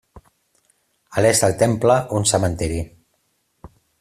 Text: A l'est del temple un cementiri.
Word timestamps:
A 1.19 1.25
l'est 1.25 1.43
del 1.45 1.53
temple 1.59 1.99
un 2.21 2.27
cementiri. 2.33 2.81